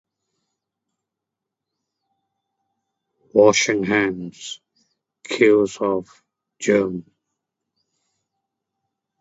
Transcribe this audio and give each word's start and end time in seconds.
Washing 3.35 3.83
hands 3.83 4.59
kills 5.23 5.77
off 5.79 6.23
germ. 6.57 7.05